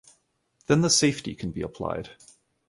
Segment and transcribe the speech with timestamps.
[0.65, 2.09] Then the safety can be applied.